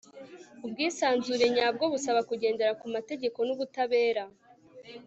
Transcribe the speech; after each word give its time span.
ubwisanzure 0.65 1.45
nyabwo 1.55 1.83
busaba 1.93 2.19
kugendera 2.29 2.71
ku 2.81 2.85
mategeko 2.95 3.37
n'ubutabera 3.43 4.23